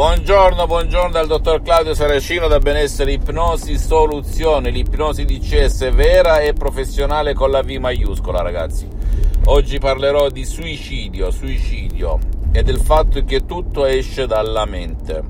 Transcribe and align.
Buongiorno, 0.00 0.66
buongiorno 0.66 1.10
dal 1.10 1.26
dottor 1.26 1.60
Claudio 1.60 1.92
Saracino 1.92 2.48
da 2.48 2.58
Benessere 2.58 3.12
Ipnosi 3.12 3.76
Soluzione, 3.76 4.70
l'ipnosi 4.70 5.26
di 5.26 5.38
CS 5.38 5.92
vera 5.92 6.38
e 6.38 6.54
professionale 6.54 7.34
con 7.34 7.50
la 7.50 7.60
V 7.60 7.68
maiuscola 7.72 8.40
ragazzi. 8.40 8.88
Oggi 9.44 9.78
parlerò 9.78 10.30
di 10.30 10.46
suicidio, 10.46 11.30
suicidio 11.30 12.18
e 12.50 12.62
del 12.62 12.80
fatto 12.80 13.22
che 13.24 13.44
tutto 13.44 13.84
esce 13.84 14.26
dalla 14.26 14.64
mente, 14.64 15.22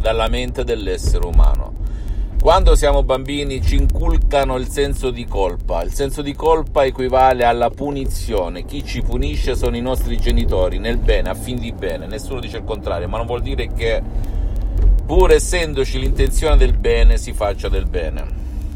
dalla 0.00 0.26
mente 0.26 0.64
dell'essere 0.64 1.24
umano. 1.24 1.74
Quando 2.40 2.76
siamo 2.76 3.02
bambini 3.02 3.60
ci 3.60 3.74
inculcano 3.74 4.56
il 4.56 4.68
senso 4.68 5.10
di 5.10 5.26
colpa. 5.26 5.82
Il 5.82 5.92
senso 5.92 6.22
di 6.22 6.34
colpa 6.34 6.84
equivale 6.84 7.44
alla 7.44 7.68
punizione. 7.68 8.64
Chi 8.64 8.84
ci 8.84 9.02
punisce 9.02 9.56
sono 9.56 9.76
i 9.76 9.80
nostri 9.80 10.16
genitori, 10.16 10.78
nel 10.78 10.98
bene, 10.98 11.30
a 11.30 11.34
fin 11.34 11.58
di 11.58 11.72
bene. 11.72 12.06
Nessuno 12.06 12.38
dice 12.38 12.58
il 12.58 12.64
contrario, 12.64 13.08
ma 13.08 13.16
non 13.16 13.26
vuol 13.26 13.42
dire 13.42 13.72
che 13.72 14.00
pur 15.04 15.32
essendoci 15.32 15.98
l'intenzione 15.98 16.56
del 16.56 16.78
bene 16.78 17.18
si 17.18 17.32
faccia 17.32 17.68
del 17.68 17.86
bene. 17.86 18.24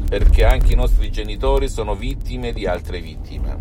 Perché 0.09 0.43
anche 0.43 0.73
i 0.73 0.75
nostri 0.75 1.09
genitori 1.09 1.69
sono 1.69 1.95
vittime 1.95 2.51
di 2.51 2.67
altre 2.67 2.99
vittime. 2.99 3.55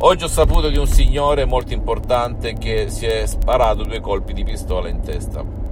Oggi 0.00 0.24
ho 0.24 0.28
saputo 0.28 0.68
di 0.68 0.76
un 0.76 0.86
signore 0.86 1.46
molto 1.46 1.72
importante 1.72 2.52
che 2.52 2.90
si 2.90 3.06
è 3.06 3.24
sparato 3.24 3.84
due 3.84 4.00
colpi 4.00 4.34
di 4.34 4.44
pistola 4.44 4.88
in 4.88 5.00
testa 5.00 5.67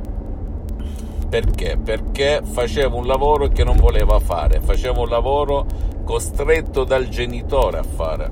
perché? 1.41 1.77
Perché 1.77 2.41
facevo 2.43 2.97
un 2.97 3.07
lavoro 3.07 3.49
che 3.49 3.63
non 3.63 3.77
voleva 3.77 4.19
fare, 4.21 4.61
facevo 4.61 5.03
un 5.03 5.09
lavoro 5.09 5.67
costretto 6.03 6.85
dal 6.85 7.09
genitore 7.09 7.79
a 7.79 7.83
fare. 7.83 8.31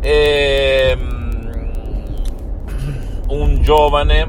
E, 0.00 0.96
um, 0.98 1.70
un 3.28 3.62
giovane 3.62 4.28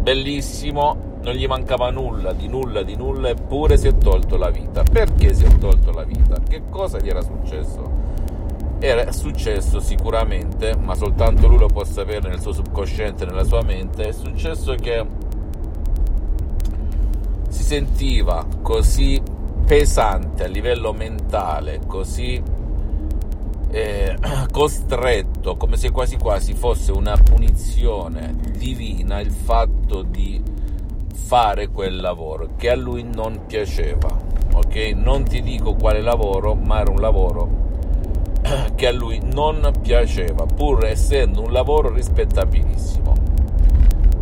bellissimo, 0.00 1.12
non 1.22 1.34
gli 1.34 1.46
mancava 1.46 1.90
nulla, 1.90 2.32
di 2.32 2.48
nulla, 2.48 2.82
di 2.82 2.96
nulla, 2.96 3.28
eppure 3.28 3.76
si 3.76 3.86
è 3.86 3.96
tolto 3.96 4.36
la 4.36 4.50
vita. 4.50 4.82
Perché 4.82 5.32
si 5.34 5.44
è 5.44 5.58
tolto 5.58 5.92
la 5.92 6.02
vita? 6.02 6.40
Che 6.46 6.62
cosa 6.68 6.98
gli 6.98 7.08
era 7.08 7.22
successo? 7.22 8.02
Era 8.80 9.12
successo 9.12 9.78
sicuramente, 9.78 10.74
ma 10.76 10.96
soltanto 10.96 11.46
lui 11.46 11.58
lo 11.58 11.68
può 11.68 11.84
sapere 11.84 12.28
nel 12.28 12.40
suo 12.40 12.52
subconsciente, 12.52 13.24
nella 13.24 13.44
sua 13.44 13.62
mente, 13.62 14.08
è 14.08 14.12
successo 14.12 14.74
che 14.74 15.22
sentiva 17.64 18.46
così 18.60 19.22
pesante 19.64 20.44
a 20.44 20.48
livello 20.48 20.92
mentale, 20.92 21.80
così 21.86 22.40
eh, 23.70 24.16
costretto, 24.52 25.56
come 25.56 25.78
se 25.78 25.90
quasi 25.90 26.18
quasi 26.18 26.52
fosse 26.52 26.92
una 26.92 27.16
punizione 27.16 28.36
divina 28.54 29.18
il 29.20 29.30
fatto 29.30 30.02
di 30.02 30.42
fare 31.14 31.68
quel 31.68 31.96
lavoro 31.96 32.50
che 32.58 32.68
a 32.68 32.76
lui 32.76 33.02
non 33.02 33.46
piaceva. 33.46 34.14
Ok? 34.52 34.92
Non 34.94 35.24
ti 35.24 35.40
dico 35.40 35.72
quale 35.72 36.02
lavoro, 36.02 36.54
ma 36.54 36.80
era 36.80 36.90
un 36.90 37.00
lavoro 37.00 37.48
che 38.76 38.86
a 38.86 38.92
lui 38.92 39.20
non 39.32 39.72
piaceva, 39.80 40.44
pur 40.44 40.84
essendo 40.84 41.40
un 41.40 41.50
lavoro 41.50 41.90
rispettabilissimo 41.90 43.23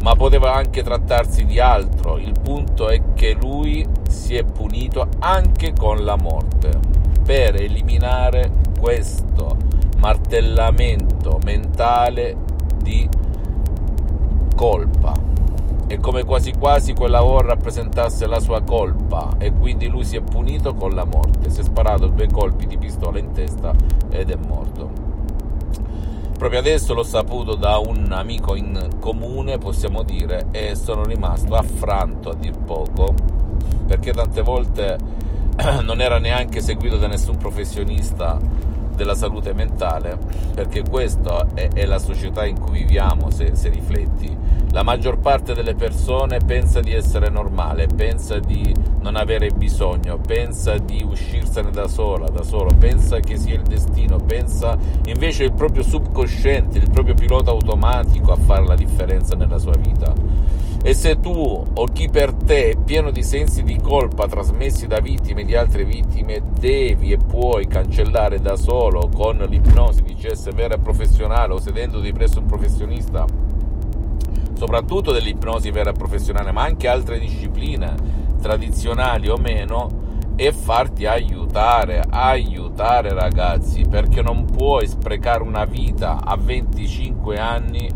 ma 0.03 0.15
poteva 0.15 0.53
anche 0.53 0.83
trattarsi 0.83 1.45
di 1.45 1.59
altro. 1.59 2.19
Il 2.19 2.35
punto 2.41 2.89
è 2.89 3.01
che 3.15 3.37
lui 3.41 3.87
si 4.09 4.37
è 4.37 4.45
punito 4.45 5.09
anche 5.21 5.73
con 5.73 6.05
la 6.05 6.17
morte 6.17 6.71
per 7.25 7.55
eliminare 7.55 8.53
questo 8.79 9.57
martellamento 9.99 11.39
mentale 11.45 12.37
di 12.83 13.09
colpa. 14.55 15.31
È 15.87 15.99
come 15.99 16.25
quasi 16.25 16.53
quasi 16.53 16.95
quel 16.95 17.11
lavoro 17.11 17.49
rappresentasse 17.49 18.27
la 18.27 18.41
sua 18.41 18.63
colpa 18.63 19.35
e 19.39 19.53
quindi 19.53 19.87
lui 19.87 20.05
si 20.05 20.17
è 20.17 20.21
punito 20.21 20.75
con 20.75 20.95
la 20.95 21.05
morte. 21.05 21.51
Si 21.51 21.61
è 21.61 21.65
sparato 21.65 22.09
due 22.09 22.29
colpi 22.29 22.67
di 22.67 22.79
pistola 22.79 23.19
in 23.19 23.31
testa 23.33 23.73
ed 24.11 24.31
è 24.31 24.37
morto 24.37 25.02
proprio 26.43 26.59
adesso 26.59 26.93
l'ho 26.93 27.05
saputo 27.05 27.55
da 27.55 27.79
un 27.79 28.11
amico 28.11 28.57
in 28.57 28.97
comune, 28.99 29.59
possiamo 29.59 30.03
dire, 30.03 30.49
e 30.51 30.75
sono 30.75 31.05
rimasto 31.05 31.55
affranto 31.55 32.31
a 32.31 32.35
dir 32.35 32.59
poco, 32.59 33.15
perché 33.87 34.11
tante 34.11 34.43
volte 34.43 34.99
non 35.83 36.01
era 36.01 36.19
neanche 36.19 36.61
seguito 36.61 36.97
da 36.97 37.07
nessun 37.07 37.37
professionista 37.37 38.41
della 38.95 39.15
salute 39.15 39.53
mentale, 39.53 40.19
perché 40.55 40.83
questa 40.89 41.47
è, 41.55 41.69
è 41.73 41.87
la 41.87 41.99
società 41.99 42.45
in 42.45 42.59
cui 42.59 42.81
viviamo, 42.81 43.31
se, 43.31 43.55
se, 43.55 43.69
rifletti. 43.69 44.37
La 44.71 44.83
maggior 44.83 45.19
parte 45.19 45.53
delle 45.55 45.75
persone 45.75 46.39
pensa 46.39 46.81
di 46.81 46.93
essere 46.93 47.29
normale, 47.29 47.87
pensa 47.87 48.39
di 48.39 48.75
non 49.01 49.17
avere 49.17 49.51
bisogno, 49.51 50.19
pensa 50.19 50.79
di 50.79 51.05
uscirsene 51.07 51.71
da 51.71 51.89
sola, 51.89 52.29
da 52.29 52.43
solo, 52.43 52.71
pensa 52.79 53.21
che 53.21 53.37
sia 53.37 53.55
il 53.55 53.63
destino, 53.63 54.17
pensa 54.17 54.79
invece 55.05 55.45
il 55.45 55.53
proprio 55.53 55.83
subconsciente, 55.83 56.79
il 56.79 56.91
proprio 56.91 57.15
pilota 57.15 57.51
automatico 57.51 58.33
a 58.33 58.37
fare 58.37 58.67
la 58.67 58.75
differenza 58.75 59.35
nella 59.35 59.59
sua 59.59 59.77
vita. 59.77 60.15
E 60.85 60.95
se 60.95 61.21
tu 61.21 61.31
o 61.31 61.85
chi 61.93 62.09
per 62.09 62.33
te 62.35 62.71
è 62.71 62.77
pieno 62.77 63.13
di 63.13 63.23
sensi 63.23 63.63
di 63.63 63.79
colpa 63.79 64.27
trasmessi 64.27 64.89
da 64.89 64.99
vittime 64.99 65.45
di 65.45 65.55
altre 65.55 65.85
vittime, 65.85 66.43
devi 66.59 67.13
e 67.13 67.19
puoi 67.19 67.69
cancellare 67.69 68.41
da 68.41 68.57
solo 68.57 69.09
con 69.15 69.37
l'ipnosi 69.49 70.03
di 70.03 70.17
CS 70.17 70.53
vera 70.53 70.75
e 70.75 70.81
professionale 70.81 71.53
o 71.53 71.61
sedendoti 71.61 72.13
presso 72.13 72.41
un 72.41 72.47
professionista, 72.47 73.25
soprattutto 74.55 75.13
dell'ipnosi 75.13 75.71
vera 75.71 75.91
e 75.91 75.95
professionale, 75.95 76.51
ma 76.51 76.63
anche 76.63 76.89
altre 76.89 77.21
discipline 77.21 77.95
tradizionali 78.41 79.29
o 79.29 79.37
meno, 79.37 80.01
e 80.35 80.53
farti 80.53 81.07
aiutare, 81.07 82.03
aiutare 82.11 83.13
ragazzi, 83.13 83.85
perché 83.89 84.21
non 84.21 84.47
puoi 84.47 84.89
sprecare 84.89 85.45
una 85.45 85.65
vita 85.65 86.19
a 86.25 86.37
25 86.37 87.39
anni 87.39 87.89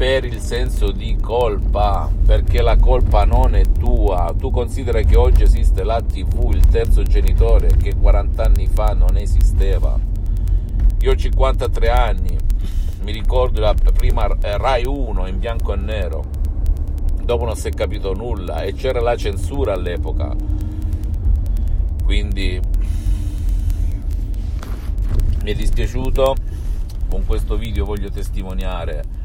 per 0.00 0.24
il 0.24 0.40
senso 0.40 0.92
di 0.92 1.18
colpa, 1.20 2.10
perché 2.24 2.62
la 2.62 2.78
colpa 2.78 3.26
non 3.26 3.54
è 3.54 3.70
tua. 3.70 4.34
Tu 4.34 4.50
considera 4.50 5.02
che 5.02 5.14
oggi 5.14 5.42
esiste 5.42 5.84
la 5.84 6.00
TV, 6.00 6.52
il 6.54 6.66
terzo 6.68 7.02
genitore, 7.02 7.76
che 7.76 7.94
40 7.94 8.42
anni 8.42 8.66
fa 8.66 8.94
non 8.94 9.18
esisteva. 9.18 10.00
Io 11.00 11.10
ho 11.10 11.14
53 11.14 11.90
anni, 11.90 12.34
mi 13.02 13.12
ricordo 13.12 13.60
la 13.60 13.74
prima 13.74 14.26
Rai 14.40 14.86
1 14.86 15.26
in 15.26 15.38
bianco 15.38 15.74
e 15.74 15.76
nero, 15.76 16.24
dopo 17.22 17.44
non 17.44 17.56
si 17.56 17.68
è 17.68 17.70
capito 17.70 18.14
nulla 18.14 18.62
e 18.62 18.72
c'era 18.72 19.02
la 19.02 19.16
censura 19.16 19.74
all'epoca. 19.74 20.34
Quindi 22.02 22.58
mi 25.42 25.50
è 25.50 25.54
dispiaciuto, 25.54 26.36
con 27.10 27.26
questo 27.26 27.58
video 27.58 27.84
voglio 27.84 28.08
testimoniare 28.08 29.18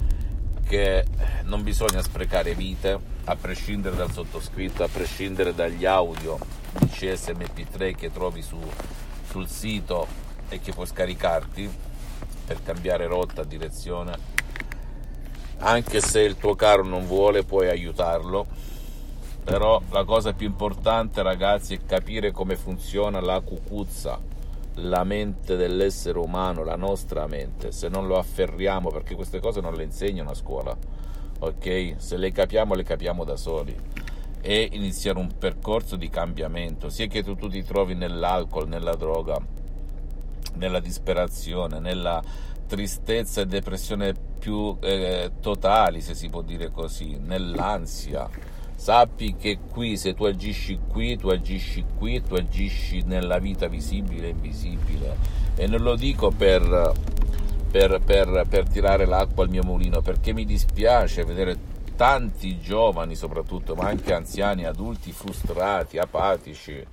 che 0.67 1.06
non 1.44 1.64
bisogna 1.64 2.02
sprecare 2.02 2.56
vite, 2.56 3.00
a 3.26 3.35
prescindere 3.35 3.96
dal 3.96 4.12
sottoscritto, 4.12 4.84
a 4.84 4.88
prescindere 4.88 5.53
dagli 5.53 5.85
audio 5.85 6.38
di 6.79 6.85
CSMP3 6.88 7.96
che 7.96 8.12
trovi 8.12 8.41
su, 8.41 8.59
sul 9.29 9.47
sito 9.47 10.08
e 10.50 10.59
che 10.59 10.73
puoi 10.73 10.88
scaricarti 10.88 11.70
per 12.46 12.62
cambiare 12.64 13.08
rotta, 13.08 13.44
direzione. 13.44 14.34
Anche 15.59 16.02
se 16.02 16.22
il 16.22 16.38
tuo 16.38 16.56
caro 16.56 16.84
non 16.84 17.06
vuole, 17.06 17.44
puoi 17.44 17.70
aiutarlo. 17.70 18.46
Però 19.44 19.82
la 19.91 20.03
cosa 20.03 20.34
più 20.34 20.47
importante, 20.47 21.22
ragazzi, 21.22 21.76
è 21.76 21.85
capire 21.85 22.32
come 22.32 22.56
funziona 22.56 23.22
la 23.22 23.40
cucuzza 23.41 24.34
la 24.76 25.04
mente 25.04 25.56
dell'essere 25.56 26.20
umano, 26.20 26.64
la 26.64 26.76
nostra 26.76 27.28
mente, 27.28 27.72
se 27.72 27.88
non 27.88 28.08
lo 28.08 28.18
afferriamo, 28.18 28.90
perché 28.90 29.16
queste 29.16 29.40
cose 29.40 29.62
non 29.62 29.74
le 29.74 29.84
insegnano 29.84 30.32
a 30.32 30.36
scuola, 30.36 30.76
ok? 31.40 31.96
Se 31.98 32.18
le 32.18 32.32
capiamo, 32.32 32.74
le 32.74 32.84
capiamo 32.84 33.24
da 33.24 33.36
soli. 33.36 33.76
E 34.42 34.70
iniziare 34.74 35.18
un 35.18 35.38
percorso 35.38 35.96
di 35.96 36.10
cambiamento, 36.10 36.90
sia 36.90 37.08
che 37.08 37.24
tu, 37.24 37.36
tu 37.36 37.48
ti 37.48 37.64
trovi 37.64 37.96
nell'alcol, 37.96 38.68
nella 38.68 38.96
droga, 38.96 39.40
nella 40.56 40.80
disperazione, 40.80 41.80
nella 41.80 42.22
tristezza 42.68 43.42
e 43.42 43.46
depressione 43.46 44.14
più 44.38 44.78
eh, 44.82 45.32
totali, 45.40 46.02
se 46.02 46.14
si 46.14 46.30
può 46.30 46.42
dire 46.42 46.70
così, 46.72 47.18
nell'ansia. 47.18 48.30
Sappi 48.85 49.35
che 49.35 49.58
qui, 49.72 49.97
se 49.97 50.14
tu 50.14 50.26
agisci 50.26 50.78
qui, 50.87 51.17
tu 51.17 51.29
agisci 51.29 51.84
qui, 51.97 52.22
tu 52.22 52.35
agisci 52.35 53.02
nella 53.02 53.40
vita 53.40 53.67
visibile 53.67 54.28
e 54.28 54.29
invisibile. 54.29 55.17
E 55.55 55.66
non 55.66 55.82
lo 55.82 55.96
dico 55.96 56.29
per, 56.29 56.93
per, 57.72 57.99
per, 58.05 58.46
per 58.47 58.70
tirare 58.70 59.08
l'acqua 59.08 59.43
al 59.43 59.49
mio 59.49 59.64
mulino, 59.64 60.02
perché 60.02 60.34
mi 60.34 60.46
dispiace 60.46 61.23
vedere 61.23 61.58
tanti 61.96 62.59
giovani 62.59 63.16
soprattutto, 63.16 63.73
ma 63.73 63.87
anche 63.87 64.14
anziani, 64.14 64.66
adulti 64.66 65.11
frustrati, 65.11 65.97
apatici, 65.97 66.85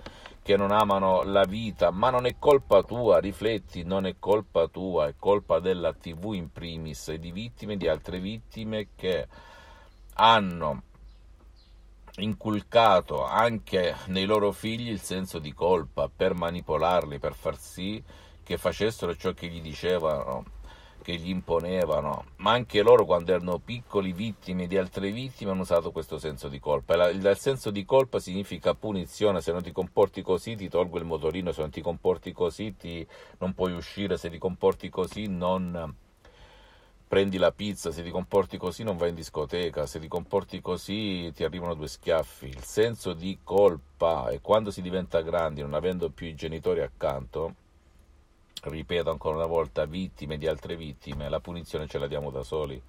che 0.43 0.57
non 0.57 0.71
amano 0.71 1.25
la 1.25 1.45
vita, 1.45 1.91
ma 1.91 2.09
non 2.09 2.25
è 2.25 2.37
colpa 2.39 2.83
tua, 2.85 3.19
rifletti, 3.19 3.83
non 3.83 4.07
è 4.07 4.15
colpa 4.19 4.67
tua, 4.67 5.09
è 5.09 5.15
colpa 5.19 5.61
della 5.61 5.93
TV 5.93 6.33
in 6.33 6.51
primis 6.51 7.09
e 7.09 7.19
di 7.19 7.33
vittime 7.33 7.77
di 7.77 7.87
altre 7.87 8.19
vittime 8.19 8.89
che 8.97 9.29
hanno 10.15 10.85
inculcato 12.17 13.25
anche 13.25 13.97
nei 14.07 14.25
loro 14.25 14.53
figli 14.53 14.91
il 14.91 15.01
senso 15.01 15.39
di 15.39 15.53
colpa 15.53 16.11
per 16.15 16.35
manipolarli, 16.35 17.19
per 17.19 17.35
far 17.35 17.57
sì 17.57 18.03
che 18.43 18.59
facessero 18.59 19.15
ciò 19.17 19.33
che 19.33 19.49
gli 19.49 19.61
dicevano 19.61 20.45
che 21.03 21.17
gli 21.17 21.29
imponevano, 21.29 22.25
ma 22.37 22.53
anche 22.53 22.81
loro 22.83 23.05
quando 23.05 23.33
erano 23.33 23.59
piccoli 23.59 24.13
vittime 24.13 24.67
di 24.67 24.79
altre 24.79 25.11
vittime 25.11 25.51
hanno 25.51 25.63
usato 25.63 25.91
questo 25.91 26.17
senso 26.19 26.49
di 26.49 26.61
colpa. 26.61 27.11
Il, 27.11 27.17
il 27.17 27.37
senso 27.37 27.71
di 27.71 27.85
colpa 27.85 28.21
significa 28.21 28.75
punizione, 28.75 29.41
se 29.41 29.53
non 29.53 29.63
ti 29.63 29.73
comporti 29.73 30.23
così 30.23 30.55
ti 30.55 30.69
tolgo 30.69 30.99
il 30.99 31.05
motorino, 31.05 31.53
se 31.53 31.61
non 31.61 31.71
ti 31.71 31.83
comporti 31.83 32.33
così 32.33 32.77
ti, 32.77 33.07
non 33.39 33.53
puoi 33.53 33.73
uscire, 33.73 34.17
se 34.17 34.31
ti 34.31 34.39
comporti 34.39 34.89
così 34.89 35.27
non 35.27 35.95
prendi 37.13 37.37
la 37.37 37.53
pizza, 37.53 37.91
se 37.93 38.03
ti 38.03 38.09
comporti 38.09 38.57
così 38.57 38.85
non 38.85 38.97
vai 38.97 39.11
in 39.11 39.15
discoteca, 39.15 39.85
se 39.85 40.01
ti 40.01 40.09
comporti 40.09 40.63
così 40.63 41.31
ti 41.35 41.45
arrivano 41.45 41.75
due 41.75 41.87
schiaffi. 41.87 42.47
Il 42.47 42.65
senso 42.65 43.13
di 43.13 43.41
colpa 43.45 44.31
e 44.31 44.41
quando 44.41 44.71
si 44.71 44.81
diventa 44.81 45.21
grandi 45.21 45.61
non 45.61 45.75
avendo 45.75 46.09
più 46.09 46.27
i 46.27 46.35
genitori 46.35 46.81
accanto 46.81 47.55
ripeto 48.63 49.11
ancora 49.11 49.37
una 49.37 49.45
volta, 49.45 49.85
vittime 49.85 50.39
di 50.39 50.47
altre 50.47 50.75
vittime, 50.75 51.29
la 51.29 51.41
punizione 51.41 51.87
ce 51.87 51.99
la 51.99 52.07
diamo 52.07 52.31
da 52.31 52.43
soli, 52.43 52.81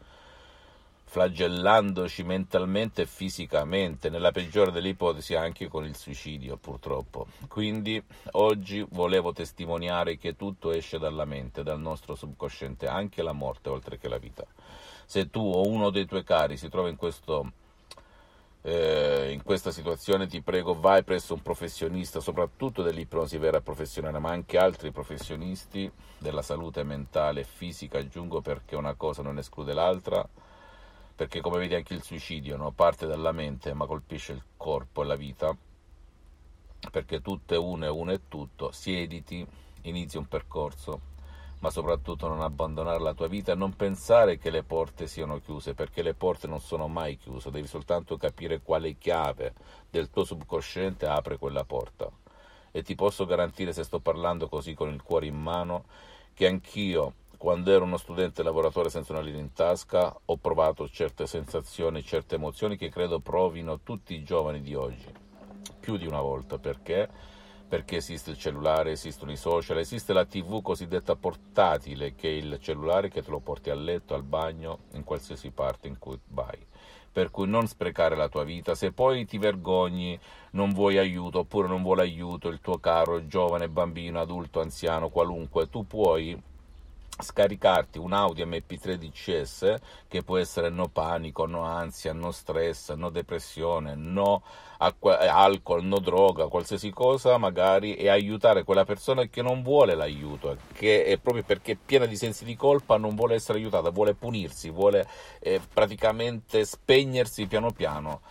flagellandoci 1.14 2.24
mentalmente 2.24 3.04
e 3.04 3.06
fisicamente, 3.06 4.10
nella 4.10 4.32
peggiore 4.32 4.72
delle 4.72 4.90
ipotesi 4.90 5.36
anche 5.36 5.68
con 5.68 5.86
il 5.86 5.96
suicidio 5.96 6.58
purtroppo. 6.58 7.28
Quindi 7.48 8.04
oggi 8.32 8.84
volevo 8.90 9.32
testimoniare 9.32 10.18
che 10.18 10.36
tutto 10.36 10.72
esce 10.72 10.98
dalla 10.98 11.26
mente, 11.26 11.62
dal 11.62 11.80
nostro 11.80 12.16
subconsciente, 12.16 12.88
anche 12.88 13.22
la 13.22 13.32
morte 13.32 13.70
oltre 13.70 14.00
che 14.00 14.08
la 14.08 14.18
vita. 14.18 14.44
Se 15.06 15.30
tu 15.30 15.40
o 15.40 15.68
uno 15.68 15.92
dei 15.92 16.08
tuoi 16.08 16.24
cari 16.24 16.58
si 16.58 16.68
trova 16.68 16.90
in 16.90 16.96
questo 16.96 17.52
eh, 18.64 19.30
in 19.34 19.44
questa 19.44 19.70
situazione 19.70 20.26
ti 20.26 20.42
prego 20.42 20.74
vai 20.74 21.04
presso 21.04 21.36
un 21.36 21.44
professionista, 21.44 22.22
soprattutto 22.22 22.82
dell'ipnosi 22.82 23.38
vera 23.38 23.62
professionale, 23.62 24.18
ma 24.18 24.32
anche 24.32 24.58
altri 24.58 24.90
professionisti 24.90 25.92
della 26.18 26.42
salute 26.42 26.82
mentale 26.82 27.42
e 27.42 27.44
fisica, 27.44 28.00
aggiungo 28.00 28.42
perché 28.42 28.76
una 28.76 28.96
cosa 28.96 29.22
non 29.22 29.38
esclude 29.38 29.74
l'altra, 29.74 30.28
perché 31.16 31.42
come 31.42 31.60
vedi 31.60 31.76
anche 31.76 31.94
il 31.94 32.04
suicidio 32.04 32.58
no? 32.58 32.72
parte 32.72 33.06
dalla 33.06 33.32
mente 33.32 33.74
ma 33.74 33.86
colpisce 33.86 34.34
il 34.34 34.44
corpo 34.58 35.04
e 35.04 35.06
la 35.06 35.16
vita, 35.16 35.56
perché 36.92 37.22
tutto 37.22 37.54
è 37.54 37.58
uno 37.58 37.86
e 37.86 37.90
uno 37.90 38.12
è 38.12 38.22
tutto, 38.28 38.72
siediti, 38.72 39.46
inizi 39.82 40.18
un 40.18 40.28
percorso 40.28 41.12
ma 41.64 41.70
soprattutto 41.70 42.28
non 42.28 42.42
abbandonare 42.42 43.00
la 43.00 43.14
tua 43.14 43.30
vita, 43.30 43.56
non 43.56 43.74
pensare 43.74 44.38
che 44.38 44.50
le 44.50 44.64
porte 44.64 45.08
siano 45.08 45.40
chiuse, 45.40 45.74
perché 45.74 46.02
le 46.02 46.14
porte 46.14 46.46
non 46.46 46.60
sono 46.60 46.90
mai 46.90 47.16
chiuse, 47.16 47.52
devi 47.52 47.68
soltanto 47.68 48.18
capire 48.18 48.60
quale 48.60 48.98
chiave 48.98 49.54
del 49.90 50.10
tuo 50.10 50.26
subconsciente 50.26 51.06
apre 51.06 51.38
quella 51.38 51.64
porta. 51.64 52.12
E 52.70 52.82
ti 52.84 52.96
posso 52.96 53.26
garantire, 53.26 53.72
se 53.72 53.86
sto 53.86 54.02
parlando 54.02 54.50
così 54.50 54.74
con 54.74 54.92
il 54.92 55.02
cuore 55.02 55.28
in 55.28 55.42
mano, 55.42 55.86
che 56.34 56.48
anch'io, 56.48 57.14
quando 57.44 57.72
ero 57.72 57.84
uno 57.84 57.98
studente 57.98 58.42
lavoratore 58.42 58.90
senza 58.90 59.12
una 59.12 59.22
linea 59.22 59.42
in 59.42 59.52
tasca, 59.52 60.16
ho 60.24 60.38
provato 60.38 60.88
certe 60.88 61.28
sensazioni, 61.28 62.02
certe 62.02 62.36
emozioni 62.36 62.78
che 62.78 62.88
credo 62.88 63.20
provino 63.20 63.82
tutti 63.82 64.14
i 64.14 64.24
giovani 64.24 64.62
di 64.62 64.74
oggi, 64.76 65.12
più 65.78 65.98
di 65.98 66.08
una 66.08 66.22
volta, 66.22 66.58
perché? 66.58 67.10
Perché 67.68 67.98
esiste 67.98 68.30
il 68.30 68.38
cellulare, 68.38 68.92
esistono 68.92 69.34
i 69.34 69.36
social, 69.36 69.80
esiste 69.80 70.14
la 70.14 70.24
tv 70.24 70.62
cosiddetta 70.62 71.18
portatile, 71.18 72.16
che 72.16 72.30
è 72.30 72.32
il 72.32 72.60
cellulare 72.62 73.10
che 73.10 73.22
te 73.22 73.30
lo 73.30 73.42
porti 73.42 73.70
a 73.70 73.76
letto, 73.76 74.14
al 74.14 74.24
bagno, 74.24 74.84
in 74.94 75.04
qualsiasi 75.04 75.52
parte 75.52 75.90
in 75.90 76.00
cui 76.00 76.18
vai. 76.30 76.66
Per 77.12 77.30
cui 77.30 77.46
non 77.46 77.68
sprecare 77.68 78.16
la 78.16 78.30
tua 78.30 78.46
vita, 78.46 78.74
se 78.74 78.94
poi 78.94 79.26
ti 79.26 79.38
vergogni, 79.38 80.18
non 80.52 80.70
vuoi 80.70 80.98
aiuto 80.98 81.40
oppure 81.40 81.68
non 81.68 81.84
vuole 81.84 82.04
aiuto 82.04 82.48
il 82.48 82.62
tuo 82.62 82.78
caro 82.78 83.28
giovane, 83.28 83.68
bambino, 83.68 84.22
adulto, 84.22 84.62
anziano, 84.62 85.10
qualunque, 85.10 85.68
tu 85.68 85.86
puoi 85.86 86.52
scaricarti 87.20 88.00
un 88.00 88.14
audio 88.14 88.46
MP3 88.46 88.96
DCS 88.96 89.76
che 90.08 90.24
può 90.24 90.38
essere 90.38 90.70
no 90.70 90.88
panico, 90.88 91.46
no 91.46 91.62
ansia, 91.64 92.14
no 92.14 92.32
stress, 92.32 92.94
no 92.94 93.10
depressione, 93.10 93.96
no 93.96 94.44
alcol, 94.78 95.84
no 95.84 96.00
droga, 96.00 96.48
qualsiasi 96.48 96.92
cosa 96.92 97.38
magari 97.38 97.96
e 97.96 98.10
aiutare 98.10 98.64
quella 98.64 98.84
persona 98.84 99.26
che 99.28 99.42
non 99.42 99.62
vuole 99.62 99.96
l'aiuto, 99.96 100.58
che 100.74 101.06
è 101.06 101.18
proprio 101.18 101.44
perché 101.44 101.74
è 101.74 101.78
piena 101.84 102.06
di 102.06 102.18
sensi 102.18 102.44
di 102.44 102.56
colpa 102.56 102.98
non 102.98 103.16
vuole 103.16 103.36
essere 103.36 103.60
aiutata, 103.60 103.92
vuole 103.92 104.14
punirsi, 104.14 104.70
vuole 104.70 105.08
eh, 105.40 105.62
praticamente 105.74 106.66
spegnersi 106.66 107.48
piano 107.48 107.72
piano 107.72 108.22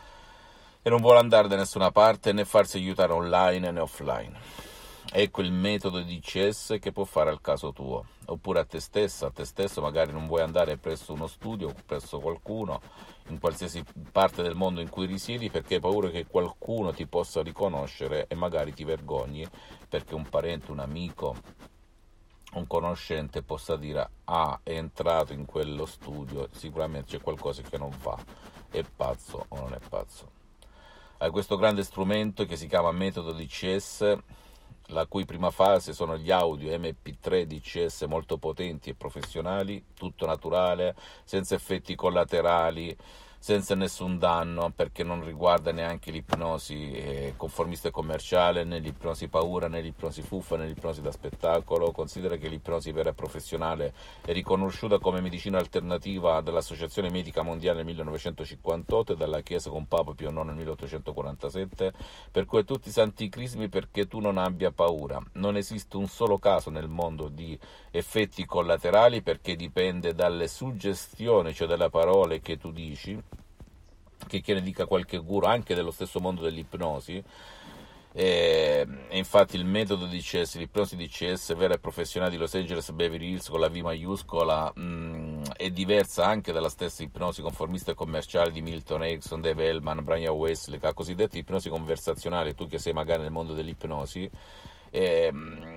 e 0.83 0.91
non 0.91 1.01
vuole 1.01 1.21
andare 1.21 1.49
da 1.49 1.57
nessuna 1.57 1.91
parte 1.91 2.33
né 2.33 2.45
farsi 2.45 2.77
aiutare 2.77 3.13
online 3.13 3.71
né 3.71 3.81
offline. 3.81 4.71
Ecco 5.11 5.43
il 5.43 5.53
metodo 5.53 6.01
di 6.01 6.19
DCS 6.19 6.77
che 6.81 6.93
può 6.93 7.05
fare 7.05 7.29
al 7.29 7.41
caso 7.41 7.73
tuo, 7.73 8.07
oppure 8.27 8.61
a 8.61 8.65
te 8.65 8.81
stessa, 8.81 9.27
a 9.27 9.31
te 9.31 9.45
stesso 9.45 9.83
magari 9.83 10.13
non 10.13 10.27
vuoi 10.27 10.41
andare 10.41 10.79
presso 10.79 11.13
uno 11.13 11.27
studio, 11.27 11.75
presso 11.85 12.19
qualcuno, 12.19 12.81
in 13.29 13.39
qualsiasi 13.39 13.85
parte 14.11 14.43
del 14.43 14.55
mondo 14.55 14.81
in 14.81 14.89
cui 14.89 15.07
risiedi 15.07 15.51
perché 15.51 15.75
hai 15.75 15.81
paura 15.81 16.09
che 16.09 16.27
qualcuno 16.27 16.93
ti 16.93 17.07
possa 17.07 17.43
riconoscere 17.43 18.27
e 18.27 18.35
magari 18.35 18.73
ti 18.73 18.85
vergogni 18.85 19.47
perché 19.89 20.15
un 20.15 20.29
parente, 20.29 20.71
un 20.71 20.79
amico, 20.79 21.37
un 22.55 22.67
conoscente 22.67 23.43
possa 23.43 23.77
dire 23.77 24.09
ah 24.25 24.61
è 24.63 24.73
entrato 24.73 25.33
in 25.33 25.45
quello 25.45 25.85
studio, 25.85 26.49
sicuramente 26.53 27.17
c'è 27.17 27.23
qualcosa 27.23 27.61
che 27.61 27.77
non 27.77 27.91
va, 28.03 28.17
è 28.71 28.83
pazzo 28.83 29.45
o 29.49 29.61
non 29.61 29.75
è 29.75 29.79
pazzo. 29.87 30.41
Hai 31.19 31.31
questo 31.31 31.57
grande 31.57 31.85
strumento 31.85 32.45
che 32.47 32.57
si 32.57 32.67
chiama 32.67 32.91
metodo 32.93 33.33
DCS 33.33 34.17
la 34.87 35.07
cui 35.07 35.25
prima 35.25 35.51
fase 35.51 35.93
sono 35.93 36.17
gli 36.17 36.31
audio 36.31 36.77
MP3 36.77 37.45
DCS 37.45 38.03
molto 38.03 38.39
potenti 38.39 38.91
e 38.91 38.95
professionali, 38.95 39.85
tutto 39.95 40.27
naturale, 40.27 40.95
senza 41.25 41.55
effetti 41.55 41.95
collaterali, 41.95 42.97
senza 43.43 43.75
nessun 43.75 44.19
danno 44.19 44.71
perché 44.71 45.03
non 45.03 45.25
riguarda 45.25 45.73
neanche 45.73 46.13
l'ipnosi 46.13 46.93
eh, 46.93 47.35
conformista 47.37 47.89
e 47.89 47.91
commerciale, 47.91 48.63
né 48.63 48.79
l'ipnosi 48.79 49.27
paura, 49.27 49.67
né 49.67 49.81
l'ipnosi 49.81 50.23
fuffa, 50.23 50.57
né 50.57 50.65
l'ipnosi 50.65 51.01
da 51.03 51.11
spettacolo. 51.11 51.91
Considera 51.91 52.37
che 52.37 52.47
l'ipnosi 52.47 52.93
vera 52.93 53.11
e 53.11 53.15
professionale 53.15 53.95
è 54.25 54.33
riconosciuta 54.33 55.01
come 55.01 55.21
medicina 55.21 55.59
alternativa 55.59 56.41
dall'Associazione 56.41 57.11
Medica 57.11 57.43
Mondiale 57.43 57.79
nel 57.79 57.87
1958 57.87 59.15
e 59.15 59.17
dalla 59.17 59.41
Chiesa 59.41 59.71
con 59.71 59.89
Papa 59.89 60.13
Pio 60.15 60.31
IX 60.31 60.45
nel 60.45 60.55
1847, 60.55 61.93
per 62.31 62.45
cui 62.45 62.65
tutti 62.65 62.91
i 62.91 62.93
santi 62.93 63.29
crismi 63.29 63.69
perché 63.69 64.07
tu 64.07 64.21
non 64.21 64.39
abbia 64.39 64.71
paura. 64.71 65.21
Non 65.33 65.57
esiste 65.57 65.97
un 65.97 66.07
solo 66.07 66.39
caso 66.39 66.71
nel 66.71 66.87
mondo 66.87 67.27
di 67.27 67.59
effetti 67.91 68.47
collaterali 68.47 69.21
perché 69.21 69.57
dipende 69.57 70.15
dalle 70.15 70.47
suggestioni, 70.47 71.53
cioè 71.53 71.67
dalle 71.67 71.91
parole 71.91 72.41
che 72.41 72.57
tu 72.57 72.71
dici 72.71 73.31
che, 74.27 74.41
che 74.41 74.55
ne 74.55 74.63
dica 74.63 74.87
qualche 74.87 75.19
guru 75.19 75.47
anche 75.47 75.75
dello 75.75 75.91
stesso 75.91 76.21
mondo 76.21 76.43
dell'ipnosi. 76.43 77.23
E, 78.15 78.87
e 79.09 79.17
infatti 79.17 79.57
il 79.57 79.65
metodo 79.65 80.05
di 80.05 80.21
CS, 80.21 80.57
l'ipnosi 80.57 80.97
di 80.97 81.09
CS 81.09 81.55
vera 81.57 81.75
e 81.75 81.79
professionale 81.79 82.31
di 82.31 82.37
Los 82.37 82.55
Angeles 82.55 82.91
Beverly 82.91 83.31
Hills 83.31 83.49
con 83.49 83.59
la 83.59 83.71
V 83.71 83.77
maiuscola 83.77 84.71
mh, 84.75 84.83
mm, 84.83 85.43
è 85.57 85.71
diversa 85.71 86.27
anche 86.27 86.53
dalla 86.53 86.69
stessa 86.69 87.03
ipnosi 87.03 87.41
conformista 87.41 87.93
e 87.93 87.95
commerciale 87.95 88.51
di 88.51 88.61
Milton 88.61 89.05
Erickson, 89.05 89.41
Dave 89.41 89.67
Hellman, 89.67 90.05
Brian 90.05 90.35
Wesley, 90.35 90.79
la 90.81 90.93
cosiddetta 90.93 91.39
ipnosi 91.39 91.71
conversazionale, 91.71 92.55
tu 92.55 92.67
che 92.67 92.79
sei 92.79 92.93
magari 92.93 93.23
nel 93.23 93.31
mondo 93.31 93.55
dell'ipnosi. 93.55 94.31
E, 94.91 95.33
mh, 95.33 95.72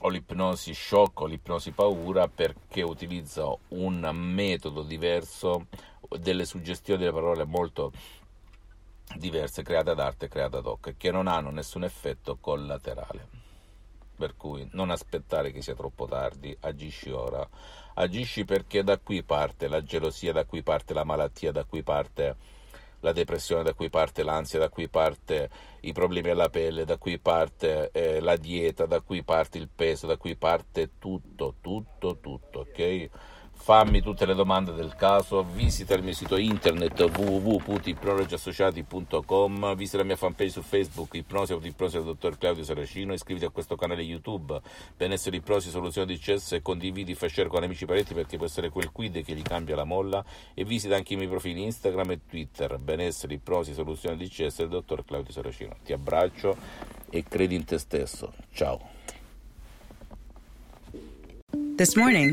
o 0.00 0.08
l'ipnosi 0.08 0.74
shock 0.74 1.20
o 1.20 1.26
l'ipnosi 1.26 1.70
paura 1.72 2.28
perché 2.28 2.82
utilizza 2.82 3.44
un 3.68 4.08
metodo 4.12 4.82
diverso 4.82 5.66
delle 6.08 6.44
suggestioni 6.44 7.00
delle 7.00 7.12
parole 7.12 7.44
molto 7.44 7.92
diverse 9.16 9.62
create 9.62 9.90
ad 9.90 10.00
arte 10.00 10.26
e 10.26 10.28
create 10.28 10.56
ad 10.56 10.66
hoc 10.66 10.94
che 10.96 11.10
non 11.10 11.26
hanno 11.26 11.50
nessun 11.50 11.84
effetto 11.84 12.36
collaterale. 12.40 13.44
Per 14.16 14.36
cui 14.36 14.66
non 14.72 14.90
aspettare 14.90 15.52
che 15.52 15.62
sia 15.62 15.74
troppo 15.74 16.06
tardi 16.06 16.56
agisci 16.60 17.10
ora. 17.10 17.46
Agisci 17.94 18.44
perché 18.44 18.82
da 18.82 18.98
qui 18.98 19.22
parte 19.22 19.68
la 19.68 19.82
gelosia, 19.82 20.32
da 20.32 20.44
qui 20.44 20.62
parte 20.62 20.94
la 20.94 21.04
malattia, 21.04 21.52
da 21.52 21.64
qui 21.64 21.82
parte 21.82 22.36
la 23.00 23.12
depressione, 23.12 23.62
da 23.62 23.74
cui 23.74 23.90
parte 23.90 24.22
l'ansia, 24.22 24.58
da 24.58 24.68
cui 24.68 24.88
parte 24.88 25.50
i 25.80 25.92
problemi 25.92 26.30
alla 26.30 26.48
pelle, 26.48 26.84
da 26.84 26.96
cui 26.96 27.18
parte 27.18 27.90
eh, 27.92 28.20
la 28.20 28.36
dieta, 28.36 28.86
da 28.86 29.00
cui 29.00 29.22
parte 29.22 29.58
il 29.58 29.68
peso, 29.74 30.06
da 30.06 30.16
cui 30.16 30.36
parte 30.36 30.92
tutto, 30.98 31.56
tutto, 31.60 32.18
tutto, 32.20 32.60
ok? 32.60 33.08
Fammi 33.56 34.00
tutte 34.00 34.24
le 34.26 34.34
domande 34.34 34.72
del 34.72 34.94
caso, 34.94 35.42
visita 35.42 35.94
il 35.94 36.04
mio 36.04 36.12
sito 36.12 36.36
internet 36.36 37.00
www.ipnologiassociati.com, 37.00 39.74
visita 39.74 39.96
la 39.96 40.04
mia 40.04 40.14
fanpage 40.14 40.50
su 40.50 40.62
Facebook, 40.62 41.14
Ipnosi 41.14 41.52
Autoipnosi 41.52 41.96
del 41.96 42.04
dottor 42.04 42.38
Claudio 42.38 42.62
Saracino, 42.62 43.12
iscriviti 43.12 43.44
a 43.44 43.50
questo 43.50 43.74
canale 43.74 44.02
YouTube, 44.02 44.60
Benessere 44.96 45.38
Ipnosi 45.38 45.70
Soluzione 45.70 46.06
di 46.06 46.20
Cesso 46.20 46.54
e 46.54 46.62
condividi, 46.62 47.16
fai 47.16 47.32
con 47.48 47.64
amici 47.64 47.82
e 47.84 47.86
parenti 47.86 48.12
perché 48.14 48.36
può 48.36 48.46
essere 48.46 48.70
quel 48.70 48.92
quid 48.92 49.24
che 49.24 49.34
gli 49.34 49.42
cambia 49.42 49.74
la 49.74 49.84
molla 49.84 50.24
e 50.54 50.64
visita 50.64 50.94
anche 50.94 51.14
i 51.14 51.16
miei 51.16 51.28
profili 51.28 51.64
Instagram 51.64 52.12
e 52.12 52.20
Twitter, 52.28 52.78
Benessere 52.78 53.34
Ipnosi 53.34 53.72
Soluzione 53.72 54.16
di 54.16 54.30
Cesso 54.30 54.62
del 54.62 54.70
dottor 54.70 55.04
Claudio 55.04 55.32
Saracino. 55.32 55.74
Ti 55.82 55.92
abbraccio 55.92 56.56
e 57.10 57.24
credi 57.24 57.56
in 57.56 57.64
te 57.64 57.78
stesso. 57.78 58.32
Ciao. 58.52 58.94
This 61.76 61.96
morning 61.96 62.32